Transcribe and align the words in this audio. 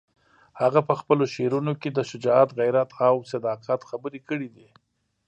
هغه 0.61 0.79
په 0.87 0.93
خپلو 0.99 1.23
شعرونو 1.33 1.73
کې 1.81 1.89
د 1.91 1.99
شجاعت، 2.09 2.49
غیرت 2.59 2.89
او 3.07 3.15
صداقت 3.31 3.81
خبرې 3.89 4.19
کړې 4.29 4.49
دي. 4.55 4.67